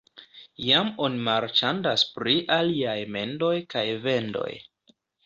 Jam 0.67 0.87
oni 1.07 1.19
marĉandas 1.27 2.05
pri 2.15 2.33
aliaj 2.57 2.97
mendoj 3.17 3.53
kaj 3.75 3.85
vendoj. 4.07 4.49